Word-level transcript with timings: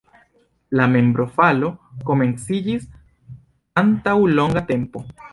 La 0.77 0.85
membrofalo 0.93 1.67
komenciĝis 2.07 2.87
antaŭ 3.83 4.15
longa 4.39 4.65
tempo. 4.71 5.03